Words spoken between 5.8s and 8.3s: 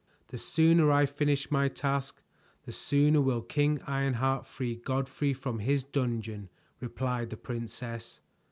dungeon," replied the princess.